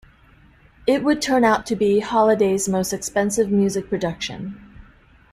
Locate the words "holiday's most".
1.99-2.91